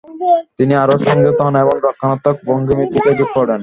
[0.57, 3.59] তিনি আরও সংযত হন এবং রক্ষণাত্মক ভঙ্গীমার দিকে ঝুঁকে পড়েন।